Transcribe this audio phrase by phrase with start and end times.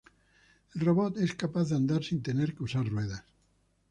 [0.75, 3.23] El robot es capaz de andar sin tener que usar ruedas.